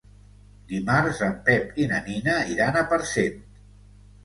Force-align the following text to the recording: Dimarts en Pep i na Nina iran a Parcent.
Dimarts 0.71 1.19
en 1.27 1.35
Pep 1.51 1.77
i 1.85 1.87
na 1.93 2.01
Nina 2.09 2.41
iran 2.55 2.83
a 2.83 2.85
Parcent. 2.95 3.39